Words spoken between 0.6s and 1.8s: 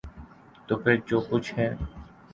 تو پھر جو کچھ ہے۔